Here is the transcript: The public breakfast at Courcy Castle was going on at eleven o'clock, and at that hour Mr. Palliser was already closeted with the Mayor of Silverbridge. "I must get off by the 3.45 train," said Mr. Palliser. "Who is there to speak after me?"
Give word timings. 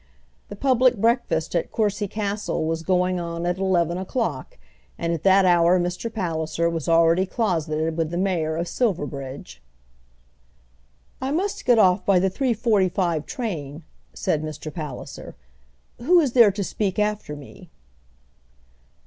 The 0.49 0.55
public 0.55 0.97
breakfast 0.97 1.55
at 1.55 1.71
Courcy 1.71 2.07
Castle 2.07 2.65
was 2.65 2.81
going 2.81 3.19
on 3.19 3.45
at 3.45 3.59
eleven 3.59 3.99
o'clock, 3.99 4.57
and 4.97 5.13
at 5.13 5.21
that 5.21 5.45
hour 5.45 5.79
Mr. 5.79 6.11
Palliser 6.11 6.67
was 6.71 6.89
already 6.89 7.27
closeted 7.27 7.95
with 7.97 8.09
the 8.09 8.17
Mayor 8.17 8.55
of 8.55 8.67
Silverbridge. 8.67 9.61
"I 11.21 11.29
must 11.29 11.65
get 11.65 11.77
off 11.77 12.03
by 12.03 12.17
the 12.17 12.31
3.45 12.31 13.27
train," 13.27 13.83
said 14.11 14.41
Mr. 14.41 14.73
Palliser. 14.73 15.35
"Who 15.99 16.19
is 16.19 16.31
there 16.33 16.51
to 16.51 16.63
speak 16.63 16.97
after 16.97 17.35
me?" 17.35 17.69